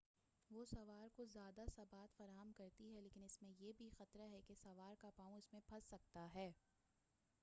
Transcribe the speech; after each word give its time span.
وہ 0.51 0.63
سوار 0.65 1.07
کو 1.15 1.25
زیادہ 1.25 1.65
ثبات 1.75 2.15
فراہم 2.17 2.51
کرتی 2.57 2.93
ہے 2.95 3.01
لیکن 3.01 3.23
اس 3.23 3.41
میں 3.41 3.51
یہ 3.59 3.73
بھی 3.77 3.89
خطرہ 3.89 4.29
ہے 4.31 4.41
کہ 4.47 4.53
سوار 4.53 4.95
کا 4.95 5.09
پاؤں 5.15 5.37
اس 5.37 5.53
میں 5.53 5.61
پھنس 5.67 5.89
سکتا 5.89 6.27
ہے 6.33 6.51